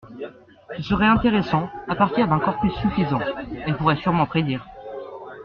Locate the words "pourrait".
3.77-4.01